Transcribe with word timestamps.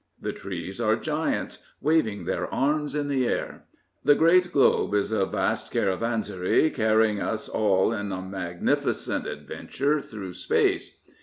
The 0.19 0.33
trees 0.33 0.81
are 0.81 0.95
giants 0.95 1.63
waving 1.79 2.25
their 2.25 2.51
arms 2.51 2.95
in 2.95 3.07
the 3.07 3.27
air. 3.27 3.65
The 4.03 4.15
great 4.15 4.51
globe 4.51 4.95
is 4.95 5.11
a 5.11 5.27
vast 5.27 5.71
caravanserai 5.71 6.71
carry 6.71 7.09
ing 7.09 7.21
us 7.21 7.47
all 7.47 7.93
on 7.93 8.11
a 8.11 8.19
magnificent 8.23 9.27
adventure 9.27 10.01
through 10.01 10.33
space. 10.33 10.97